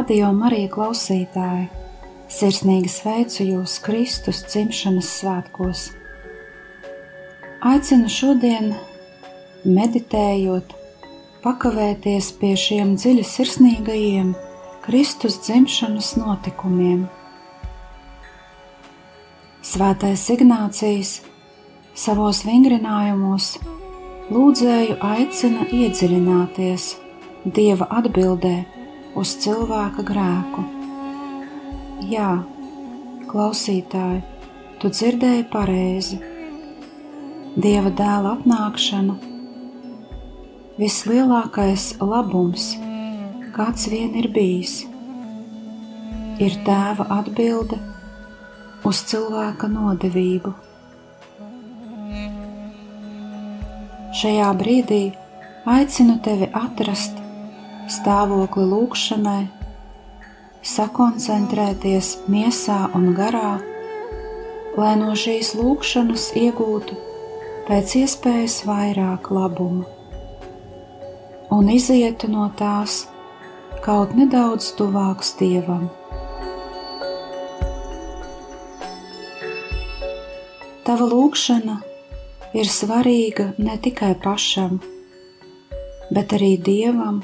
[0.00, 1.66] Radio Marija klausītāji,
[2.32, 5.82] sirsnīgi sveicu jūs Kristus dzimšanas svētkos.
[7.68, 8.70] Aicinu šodien,
[9.68, 10.72] meditējot,
[11.44, 14.32] pakavēties pie šiem dziļi sirsnīgajiem
[14.86, 17.04] Kristus dzimšanas notikumiem.
[19.60, 21.14] Svētais Ignācijas
[21.92, 23.52] savos vingrinājumos
[24.32, 26.92] lūdzēju aicina iedziļināties
[27.44, 28.79] Dieva atbildē
[29.18, 30.64] uz cilvēka grēku.
[32.10, 32.30] Jā,
[33.30, 34.22] klausītāji,
[34.80, 36.20] tu dzirdēji pareizi.
[37.60, 39.16] Dieva dēla apnākšana,
[40.78, 42.70] vislielākais labums,
[43.56, 44.84] kāds vien ir bijis,
[46.40, 47.80] ir tēva atbilde
[48.86, 50.54] uz cilvēka nodevību.
[54.20, 55.02] Šajā brīdī
[55.70, 57.18] aicinu tevi atrast
[57.90, 59.44] stāvokli lūkšanai,
[60.62, 63.54] sakoncentrēties miesā un garā,
[64.78, 66.98] lai no šīs lūkšanas iegūtu
[67.70, 69.88] pēc iespējas vairāk labuma
[71.50, 73.04] un izietu no tās
[73.84, 75.88] kaut nedaudz tuvāks Dievam.
[80.86, 81.76] Tava lūkšana
[82.56, 84.78] ir svarīga ne tikai pašam,
[86.14, 87.20] bet arī Dievam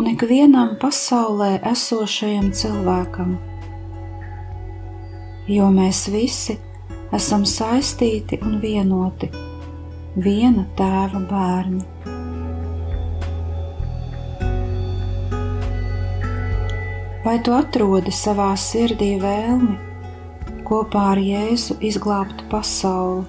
[0.00, 3.34] un ikvienam pasaulē esošajam cilvēkam.
[5.44, 6.54] Jo mēs visi
[7.12, 9.28] esam saistīti un vienoti
[10.24, 11.84] viena tēva bērni.
[17.26, 19.76] Vai tu atrodi savā sirdī vēlmi
[20.64, 23.28] kopā ar Jēzu izglābt pasauli?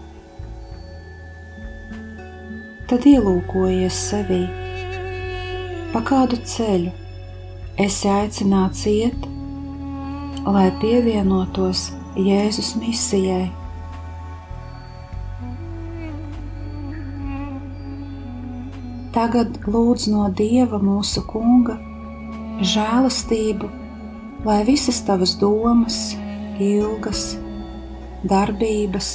[2.88, 4.44] Tad ielūkojies sevī
[5.92, 6.92] pa kādu ceļu
[7.82, 9.26] esi aicināts iet,
[10.46, 13.50] lai pievienotos Jēzus misijai.
[19.16, 21.76] Tagad lūdz no Dieva mūsu Kunga
[22.64, 23.68] žēlastību,
[24.48, 26.00] lai visas tavas domas,
[26.62, 27.34] ilgas,
[28.28, 29.12] darbības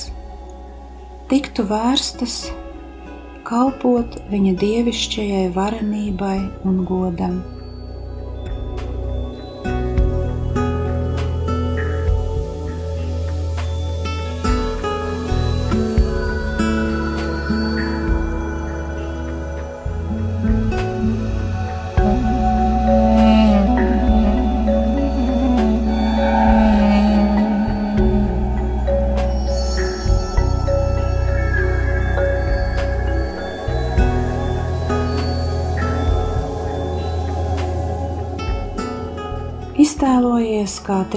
[1.31, 2.47] tiktu vērstas
[3.47, 7.39] kalpot viņa dievišķajai varenībai un godam.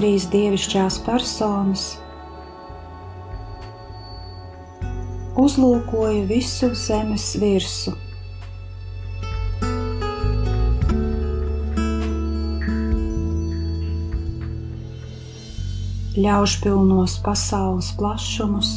[0.00, 1.82] Trīs dievišķās personas.
[5.36, 7.98] Uzlūkoja visu zemes virsmu.
[16.20, 18.74] Ļaužpilnos pasaules plašumus,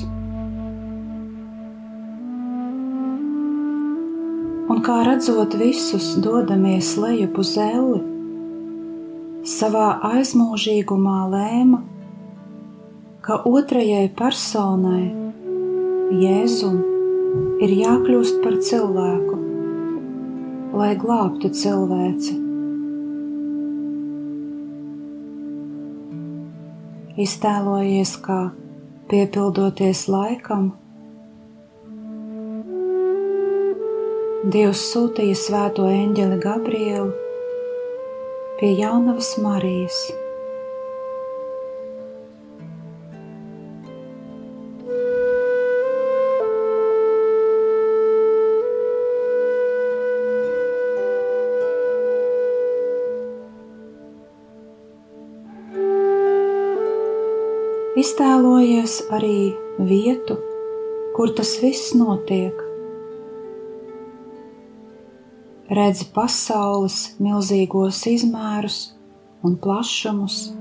[4.72, 8.13] un kā redzot visus, dodamies lejup uz elli
[9.54, 11.80] savā aizmūžīgumā lēma,
[13.26, 15.06] ka otrajai personai,
[16.14, 16.76] Jēzum,
[17.64, 19.38] ir jākļūst par cilvēku,
[20.78, 22.36] lai glābtu cilvēci.
[27.24, 28.40] Iztēlojies, kā
[29.10, 30.72] piepildoties laikam,
[34.44, 37.23] Dievs sūtīja svēto eņģeli Gabrielu
[38.64, 39.98] pie jaunavas Marijas.
[58.00, 59.52] Iztēlojies arī
[59.92, 60.40] vietu,
[61.20, 62.73] kur tas viss notiek.
[65.72, 68.80] Redzi pasaules milzīgos izmērus
[69.48, 70.52] un plašumus,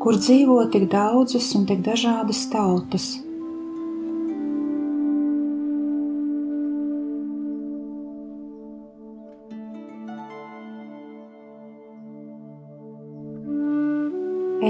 [0.00, 3.12] kur dzīvo tik daudzas un tik dažādas tautas.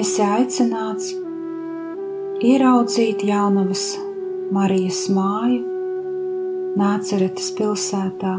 [0.02, 1.12] Esi aicināts
[2.42, 3.92] ieraudzīt jaunavas
[4.52, 5.71] Marijas māju
[6.72, 8.30] Nāceretes pilsētā,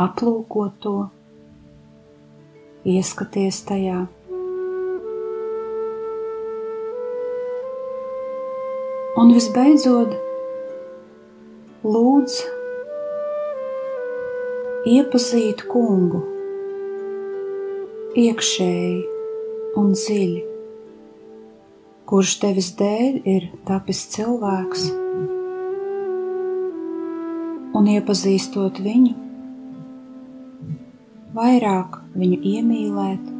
[0.00, 0.92] aplūkot to,
[2.88, 3.98] ieskaties tajā.
[9.20, 10.16] Un visbeidzot,
[11.84, 12.38] lūdz
[14.96, 16.24] iepazīt kungu
[18.24, 18.98] iekšēji
[19.84, 20.53] un dziļi
[22.08, 24.86] kurš tevis dēļ ir tapis cilvēks,
[27.74, 29.14] un iepazīstot viņu,
[31.34, 33.30] vairāk viņu iemīlēt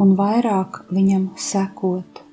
[0.00, 2.23] un vairāk viņam sekot.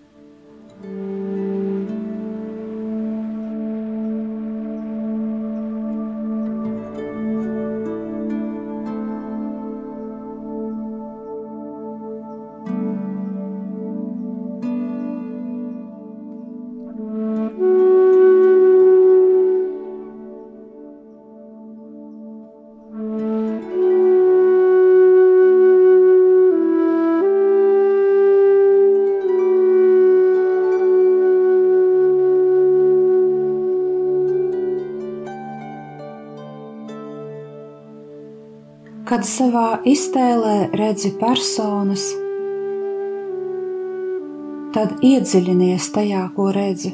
[39.12, 42.06] Kad savā iztēlē redzi personas,
[44.72, 46.94] tad iedziļinies tajā, ko redzi.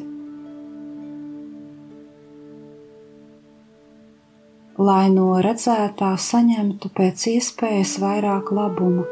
[4.81, 9.05] Lai no redzētā saņemtu pēc iespējas vairāk labuma.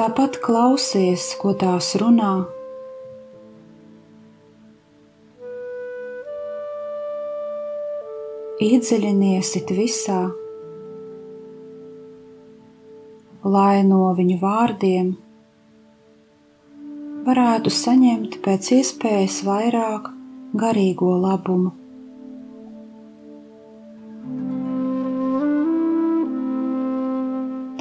[0.00, 2.32] Tāpat klausies, ko tās runā,
[8.64, 10.20] iedziļinies it visā,
[13.44, 15.10] lai no viņu vārdiem
[17.26, 20.08] varētu saņemt pēc iespējas vairāk
[20.62, 21.74] garīgo labumu.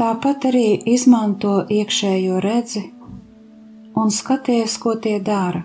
[0.03, 2.86] Tāpat arī izmanto iekšējo redzi
[4.00, 5.63] un skaties, ko tie dara.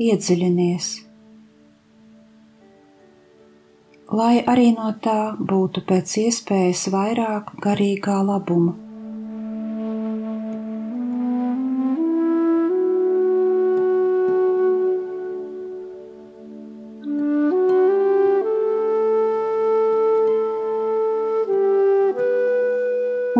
[0.00, 1.03] Iedziļinies!
[4.12, 8.74] Lai arī no tā būtu pēc iespējas vairāk garīgā labuma.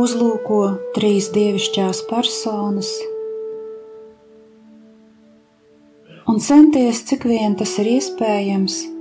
[0.05, 0.63] Uzlūko
[0.97, 2.91] trīs dievišķās personas
[6.29, 8.94] un centies, cik vien tas ir iespējams,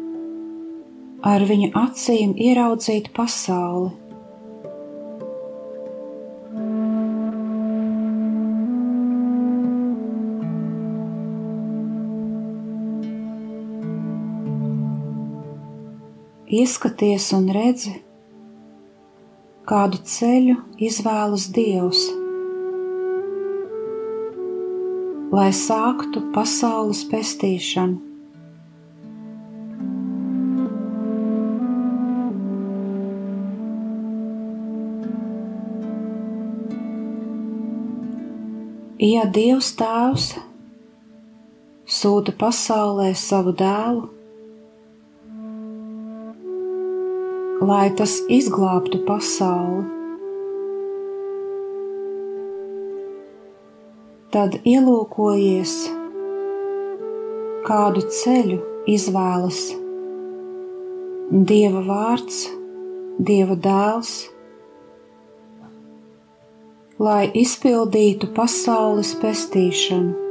[1.24, 3.94] ar viņu acīm ieraudzīt pasauli.
[16.54, 17.96] Ieskaties un redzi,
[19.66, 22.04] kādu ceļu izvēlas Dievs,
[25.34, 28.13] lai sāktu pasaules pestīšanu.
[39.04, 40.30] Ja Dievs Tēvs
[41.92, 44.06] sūta pasaulē savu dēlu,
[47.68, 49.84] lai tas izglābtu pasauli,
[54.32, 55.76] tad ielūkojies,
[57.68, 58.62] kādu ceļu
[58.96, 59.66] izvēlas
[61.52, 62.46] Dieva vārds,
[63.20, 64.22] Dieva dēls
[67.00, 70.23] lai izpildītu pasaules pestīšanu.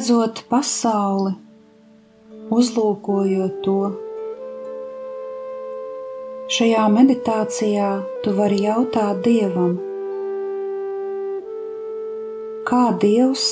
[0.00, 1.34] Redzot pasauli,
[2.56, 3.74] uzlūkojot to,
[6.56, 7.90] šajā meditācijā
[8.24, 9.74] tu vari jautāt Dievam,
[12.70, 13.50] kā Dievs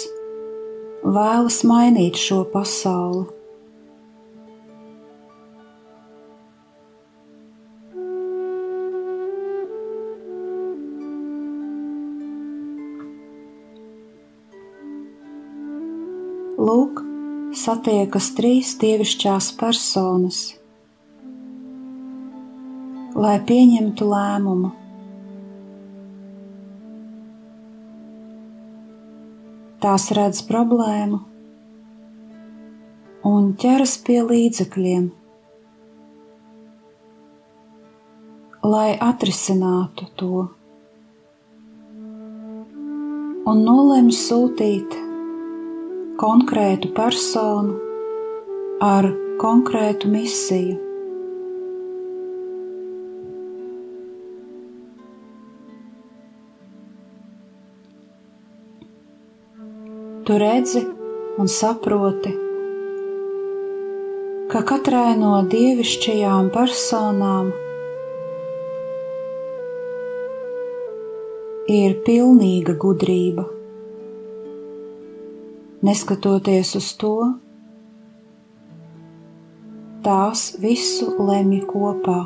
[1.18, 3.26] vēlas mainīt šo pasauli.
[16.58, 17.04] Lūk,
[17.54, 20.40] satiekas trīs dievišķās personas,
[23.14, 24.72] lai pieņemtu lēmumu.
[29.86, 31.22] Tās redz problēmu
[33.30, 35.08] un ķeras pie līdzekļiem,
[38.66, 40.46] lai atrisinātu to,
[43.46, 45.04] un nolēma sūtīt
[46.18, 47.76] konkrētu personu
[48.82, 49.06] ar
[49.38, 50.74] konkrētu misiju.
[60.26, 60.82] Tu redzi
[61.38, 62.32] un saproti,
[64.50, 67.52] ka katrai no dievišķajām personām
[71.78, 73.46] ir pilnīga gudrība
[75.82, 77.14] neskatoties uz to,
[80.02, 82.18] tās visu lemj kopā.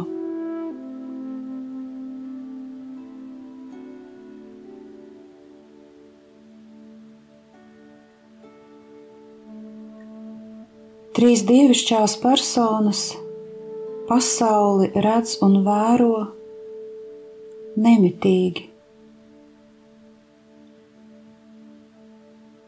[11.13, 13.03] Trīs dievišķās personas
[14.09, 16.17] pasauli redz un vēro
[17.79, 18.72] nemitīgi.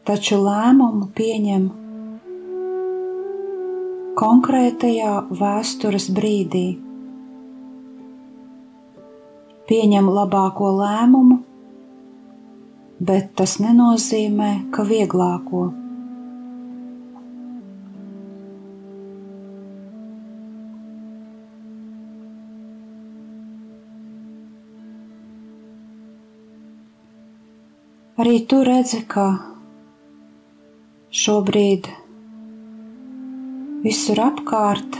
[0.05, 1.63] Taču lēmumu pieņem
[4.19, 6.67] konkrētajā vēstures brīdī.
[9.65, 11.39] Pieņem labāko lēmumu,
[13.01, 15.65] bet tas nenozīmē, ka vieglāko.
[28.21, 29.54] Arī tu redzi, ka
[31.25, 31.87] Šobrīd?
[33.81, 34.97] Visur apkārt?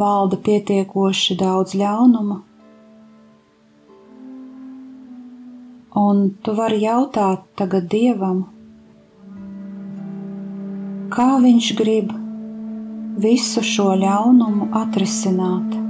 [0.00, 2.38] Valda pietiekoši daudz ļaunuma,
[6.06, 8.40] un tu vari jautāt tagad Dievam,
[11.12, 12.16] kā Viņš grib
[13.28, 15.83] visu šo ļaunumu atrisināt.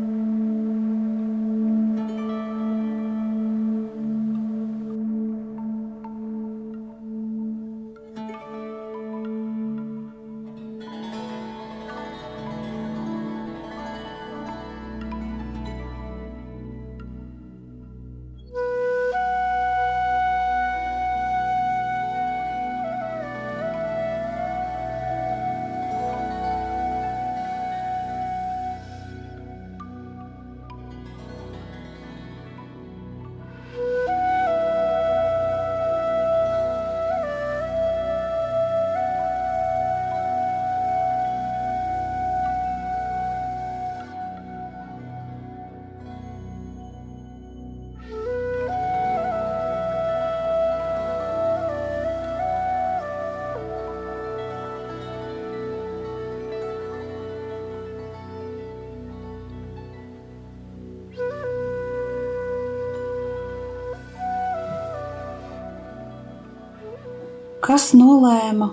[67.64, 68.66] Kas nolēma,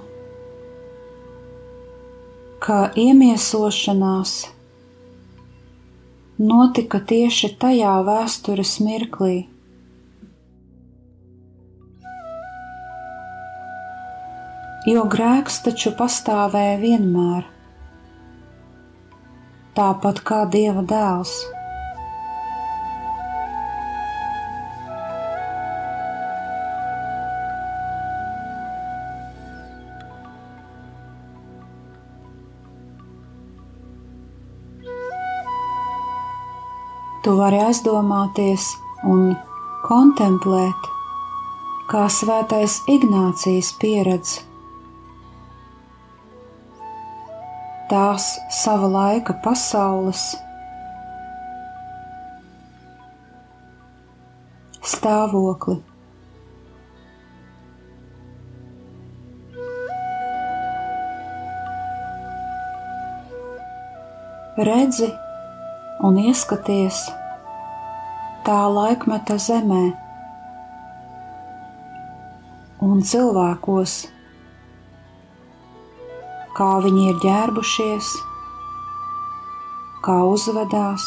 [2.60, 4.34] ka iemiesošanās
[6.42, 9.38] notika tieši tajā vēstures mirklī.
[14.92, 17.48] Jo grēks taču pastāvēja vienmēr,
[19.80, 21.40] tāpat kā Dieva dēls.
[37.22, 38.64] tu vari aizdomāties
[39.06, 39.36] un
[39.86, 40.88] kontemplēt,
[41.92, 44.40] kā svētais Ignācijas pieredz.
[47.92, 48.28] Tās
[48.62, 50.32] sava laika pasaules
[54.94, 55.82] stāvokli.
[64.62, 65.08] Redzi,
[66.02, 67.04] un ieskaties
[68.46, 69.84] tā laikmeta zemē
[72.82, 73.96] un cilvēkos,
[76.58, 78.10] kā viņi ir ģērbušies,
[80.02, 81.06] kā uzvedās.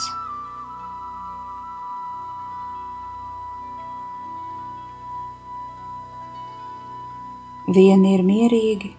[7.75, 8.93] Vieni ir mierīgi,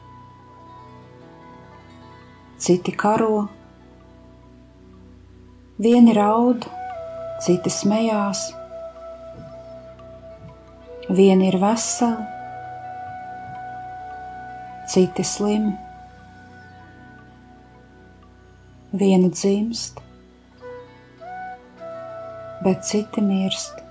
[2.59, 3.45] citi karo,
[5.81, 6.65] vieni raud,
[7.43, 8.47] citi smējās,
[11.11, 12.27] vieni ir veseli,
[14.87, 15.73] citi slimi,
[18.95, 19.99] vieni dzimst,
[22.63, 23.81] bet citi mirst.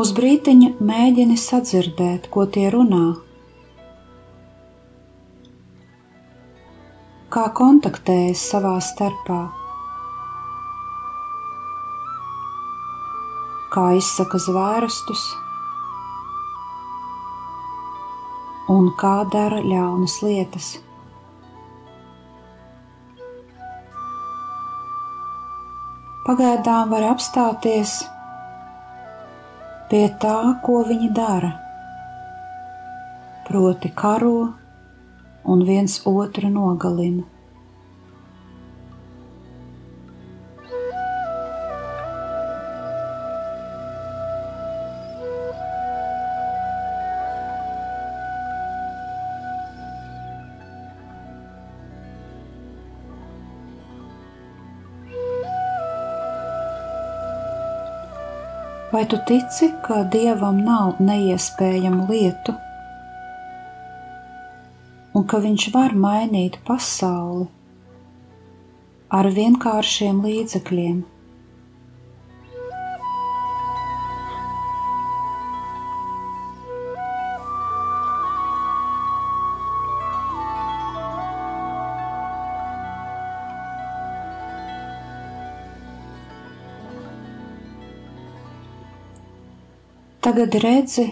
[0.00, 3.29] Uz brītiņa mēģini sadzirdēt, ko tie runā.
[7.30, 9.36] Kā kontaktējas savā starpā,
[13.70, 15.22] kā izsaka zvērestus
[18.74, 20.72] un kā dara ļaunas lietas.
[26.26, 28.00] Pagaidām var apstāties
[29.92, 31.52] pie tā, ko viņi dara.
[33.46, 34.59] Proti, karo
[35.50, 37.24] un viens otru nogalina.
[58.92, 62.54] Vai tu tici, ka dievam nav neiespējamu lietu,
[65.20, 67.44] un ka viņš var mainīt pasauli
[69.12, 71.02] ar vienkāršiem līdzekļiem?
[90.24, 91.10] Tagad redzi,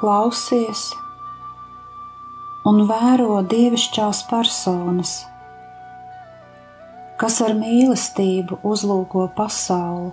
[0.00, 0.88] klausies
[2.68, 5.12] un vēro dievišķās personas,
[7.20, 10.10] kas ar mīlestību uzlūko pasauli,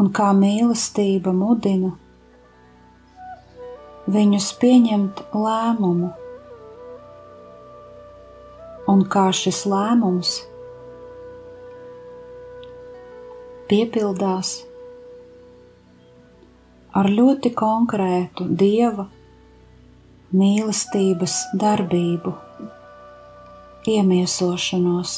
[0.00, 1.92] un kā mīlestība mudina
[4.08, 6.08] viņus pieņemt lēmumu,
[8.88, 10.32] un kā šis lēmums
[13.68, 14.54] piepildās
[16.96, 19.10] ar ļoti konkrētu dieva
[20.32, 22.34] mīlestības darbību,
[23.88, 25.14] iemiesošanos.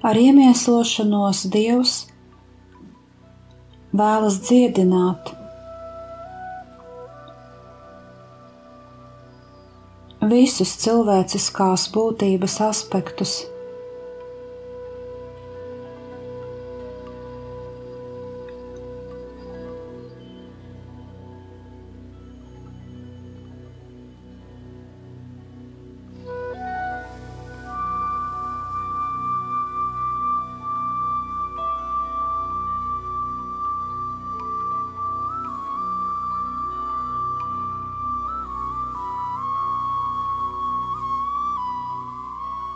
[0.00, 1.92] Ar iemiesošanos Dievs
[3.92, 5.34] vēlas dziedināt
[10.30, 13.40] visus cilvēciskās būtības aspektus.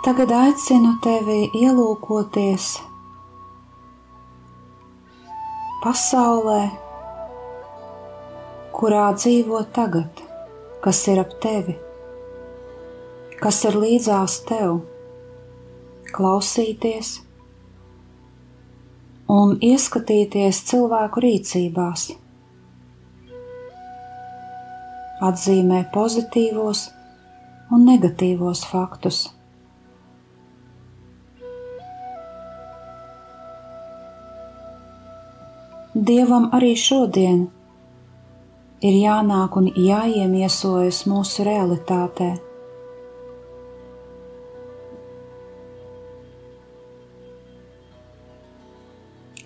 [0.04, 2.64] Tagad aicinu tevi ielūkoties
[5.80, 6.58] pasaulē,
[8.76, 10.18] kurā dzīvo tagad,
[10.84, 11.78] kas ir ap tevi,
[13.40, 14.74] kas ir līdzās tev,
[16.10, 17.14] klausīties
[19.32, 22.04] un ieskatīties cilvēku rīcībās,
[25.30, 26.84] atzīmē pozitīvos
[27.72, 29.22] un negatīvos faktus.
[35.94, 37.44] Dievam arī šodien
[38.82, 42.32] ir jānāk un jāiemiesojas mūsu realitātē.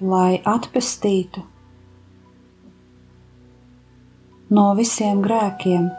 [0.00, 1.42] Lai atpestītu
[4.48, 5.90] no visiem grēkiem,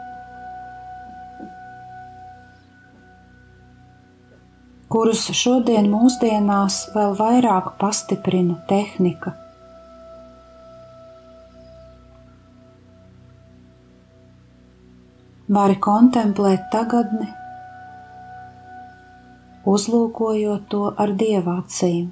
[4.90, 9.36] kurus šodien mūsdienās vēl vairāk pastiprina tehnika.
[15.50, 17.24] Vari kontemplēt tagadni,
[19.72, 22.04] uzlūkojot to ar dievācīm.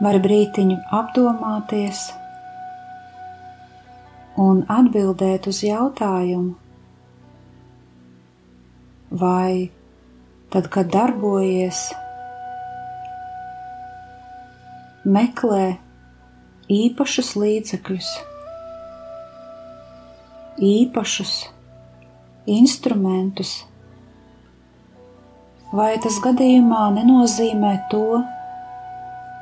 [0.00, 2.06] Var brītiņu apdomāties
[4.40, 6.54] un atbildēt uz jautājumu,
[9.10, 9.68] vai
[10.52, 11.90] tad, kad darbojies,
[15.04, 15.76] meklē
[16.70, 18.10] īpašus līdzekļus,
[20.70, 21.36] īpašus
[22.50, 23.54] instrumentus,
[25.76, 28.22] vai tas gadījumā nenozīmē to,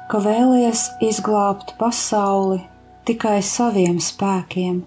[0.08, 2.62] ka vēlies izglābt pasauli
[3.08, 4.80] tikai saviem spēkiem.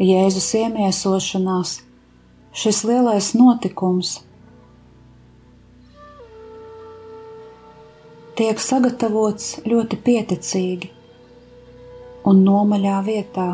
[0.00, 1.74] Jēzus iemiesošanās,
[2.56, 4.14] šis lielais notikums,
[8.40, 10.88] tiek sagatavots ļoti pieticīgi
[12.32, 13.46] un nomaļā vietā,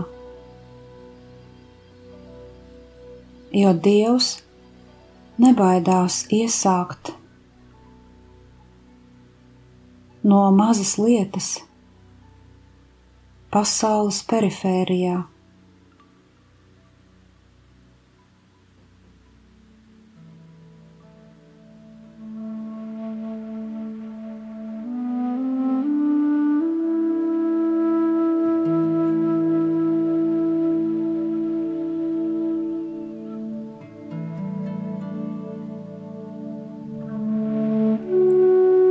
[3.50, 4.32] jo Dievs
[5.42, 7.16] nebaidās iesākt
[10.22, 11.56] no mazas lietas
[13.50, 15.24] pasaules perifērijā.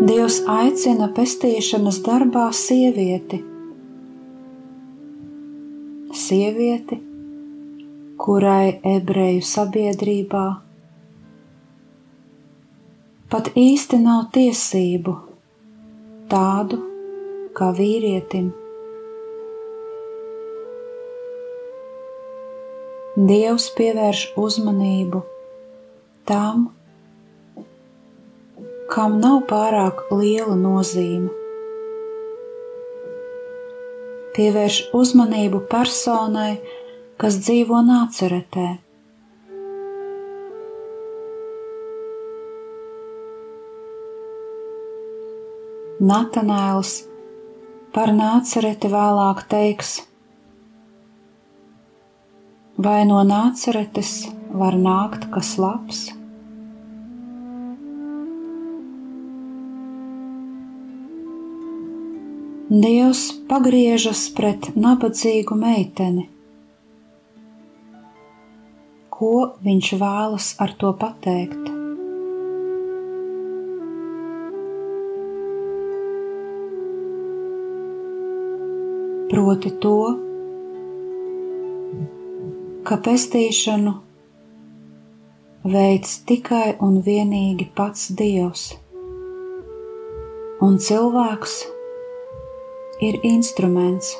[0.03, 3.37] Dievs aicina pestīšanas darbā sievieti.
[6.11, 6.97] Sievieti,
[8.19, 10.43] kurai ebreju sabiedrībā
[13.31, 15.15] pat īsti nav tiesību
[16.35, 16.83] tādu
[17.55, 18.51] kā vīrietim.
[23.15, 25.23] Dievs pievērš uzmanību
[26.27, 26.73] tam,
[28.95, 31.27] kam nav pārāk liela nozīme.
[34.35, 36.61] Pievērš uzmanību personai,
[37.19, 38.69] kas dzīvo nāceretē.
[46.05, 46.97] Natanēls
[47.95, 49.95] par nācereti vēlāk teiks,
[52.79, 56.07] vai no nāceretes var nākt kas labs?
[62.65, 66.23] Dievs pagriežas pret nabadzīgu meiteni.
[69.13, 71.69] Ko viņš vēlas ar to pateikt?
[79.29, 79.99] Proti to,
[82.89, 83.93] ka pestīšanu
[85.69, 88.67] veids tikai un vienīgi pats Dievs,
[90.65, 91.61] un cilvēks
[92.99, 94.15] ir instruments.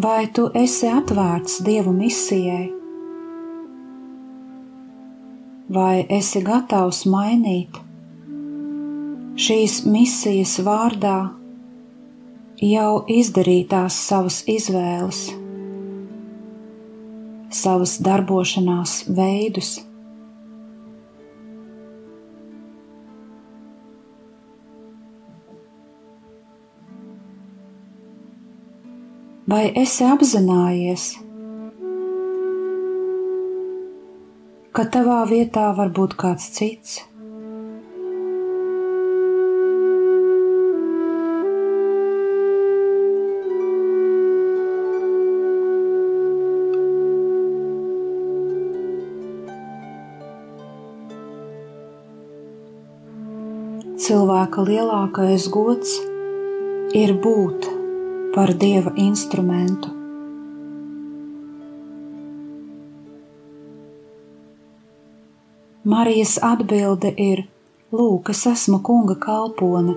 [0.00, 2.70] Vai tu esi atvērts Dieva misijai?
[5.68, 7.76] Vai esi gatavs mainīt
[9.40, 11.39] šīs misijas vārdā
[12.60, 15.28] jau izdarītās savas izvēles.
[17.50, 19.80] savas darbošanās veidus.
[29.50, 31.06] Vai esi apzinājies,
[34.70, 37.00] ka tavā vietā var būt kāds cits?
[54.10, 55.90] Cilvēka lielākais gods
[56.98, 57.68] ir būt
[58.34, 59.92] par dieva instrumentu.
[65.94, 67.44] Marijas atbilde ir:
[67.94, 69.94] Lūk, es esmu kunga kalpone,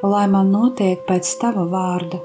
[0.00, 2.24] lai man notiek pēc tava vārda.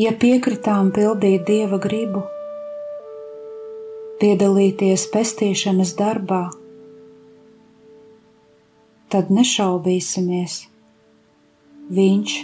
[0.00, 2.24] Ja piekritām pildīt dieva gribu,
[4.20, 6.42] piedalīties pestīšanas darbā,
[9.08, 10.66] tad nešaubīsimies.
[11.90, 12.34] Viņš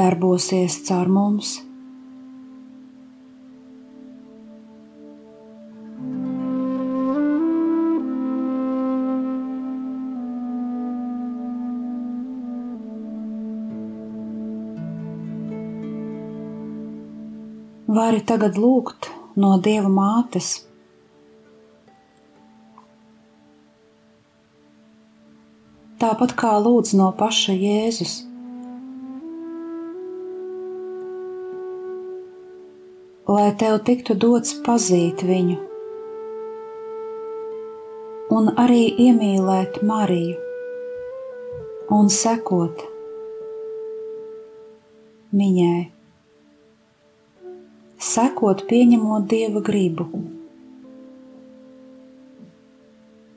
[0.00, 1.58] darbosies caur mums.
[17.96, 20.54] Vari tagad lūgt no Dieva mātes
[26.02, 28.16] tāpat kā lūdz no paša Jēzus.
[33.26, 35.56] Lai tev tiktu dots pazīt viņu,
[38.36, 40.36] un arī iemīlēt Mariju
[41.96, 42.84] un sekot
[45.34, 45.82] viņai,
[48.12, 50.06] sekot pieņemot dieva gribu.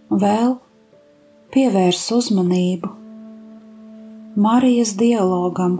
[0.10, 0.58] Vēl
[1.53, 2.91] pievērs uzmanību
[4.39, 5.79] Marijas dialogam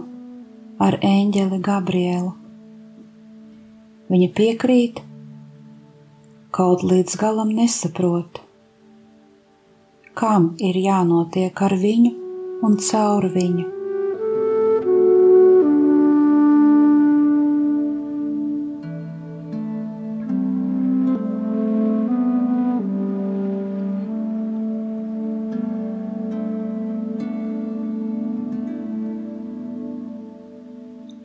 [0.82, 2.32] ar eņģeli Gabrielu.
[4.10, 4.98] Viņa piekrīt,
[6.50, 8.42] kaut līdz galam nesaprot,
[10.18, 12.16] kam ir jānotiek ar viņu
[12.66, 13.79] un caur viņu.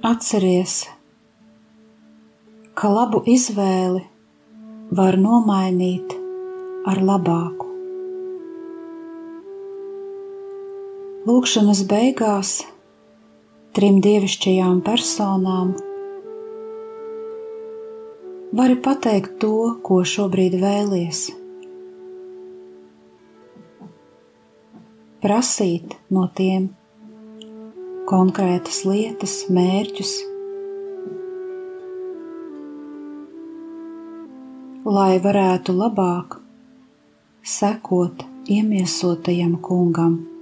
[0.05, 0.83] Atceries,
[2.77, 4.03] ka labu izvēli
[4.99, 6.13] var nomainīt
[6.91, 7.65] ar labāku.
[11.25, 12.53] Lūkšanas beigās
[13.73, 15.73] trim dievišķajām personām
[18.61, 21.25] vari pateikt to, ko šobrīd vēlies.
[25.25, 26.75] Prasīt no tiem
[28.09, 30.13] konkrētas lietas, mērķus,
[34.85, 36.37] lai varētu labāk
[37.45, 40.34] sekot iemiesotajam kungam.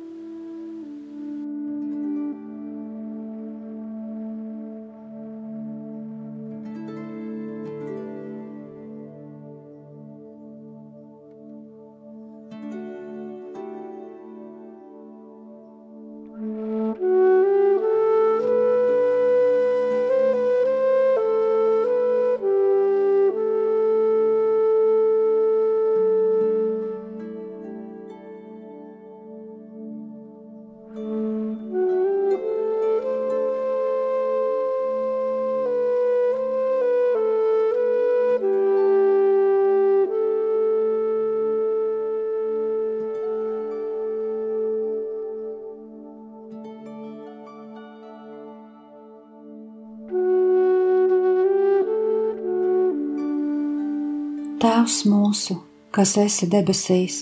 [54.84, 55.56] Tēvs mūsu,
[55.96, 57.18] kas esi debesīs,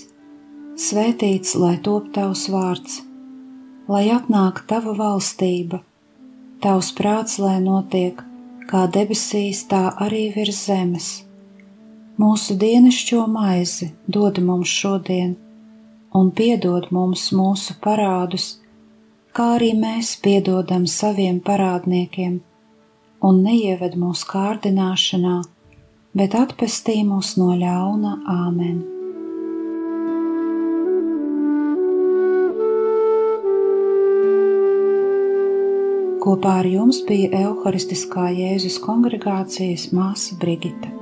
[0.84, 2.96] svētīts lai top tavs vārds,
[3.86, 5.78] lai atnāk tava valstība,
[6.64, 8.18] tavs prāts, lai notiek
[8.72, 11.08] kā debesīs, tā arī virs zemes.
[12.18, 15.38] Mūsu dienascho maizi dod mums šodien,
[16.18, 18.56] un piedod mums mūsu parādus,
[19.30, 22.40] kā arī mēs piedodam saviem parādniekiem,
[23.22, 25.40] un neieved mūsu kārdināšanā
[26.16, 28.80] bet atpestī mūs no ļauna Āmen.
[36.22, 41.01] Kopā ar jums bija Euharistiskā Jēzus kongregācijas māsa Brigita.